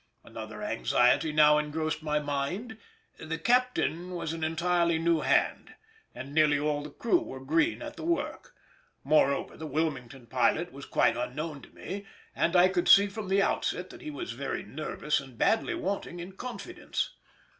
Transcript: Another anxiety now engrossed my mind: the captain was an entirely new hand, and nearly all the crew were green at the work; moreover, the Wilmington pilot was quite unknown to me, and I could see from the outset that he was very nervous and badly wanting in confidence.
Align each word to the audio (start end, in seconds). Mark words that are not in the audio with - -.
Another 0.23 0.63
anxiety 0.63 1.31
now 1.31 1.59
engrossed 1.59 2.01
my 2.01 2.17
mind: 2.17 2.79
the 3.19 3.37
captain 3.37 4.09
was 4.15 4.33
an 4.33 4.43
entirely 4.43 4.97
new 4.97 5.19
hand, 5.19 5.75
and 6.15 6.33
nearly 6.33 6.57
all 6.57 6.81
the 6.81 6.89
crew 6.89 7.19
were 7.21 7.39
green 7.39 7.83
at 7.83 7.97
the 7.97 8.03
work; 8.03 8.55
moreover, 9.03 9.55
the 9.55 9.67
Wilmington 9.67 10.25
pilot 10.25 10.71
was 10.71 10.85
quite 10.87 11.15
unknown 11.15 11.61
to 11.61 11.69
me, 11.75 12.03
and 12.35 12.55
I 12.55 12.67
could 12.67 12.89
see 12.89 13.05
from 13.05 13.27
the 13.27 13.43
outset 13.43 13.91
that 13.91 14.01
he 14.01 14.09
was 14.09 14.31
very 14.31 14.63
nervous 14.63 15.19
and 15.19 15.37
badly 15.37 15.75
wanting 15.75 16.19
in 16.19 16.31
confidence. 16.31 17.11